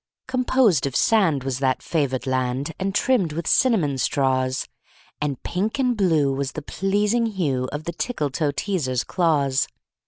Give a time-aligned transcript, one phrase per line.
[0.27, 4.67] Composed of sand was that favored land, And trimmed with cinnamon straws;
[5.21, 9.67] And pink and blue was the pleasing hue Of the Tickletoeteaser's claws.